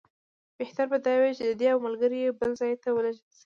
بهتره 0.57 0.87
به 0.91 0.97
دا 1.05 1.13
وي 1.19 1.31
چې 1.37 1.43
دی 1.59 1.67
او 1.73 1.79
ملګري 1.85 2.17
یې 2.25 2.31
بل 2.39 2.51
ځای 2.61 2.73
ته 2.83 2.87
ولېږل 2.91 3.25
شي. 3.33 3.39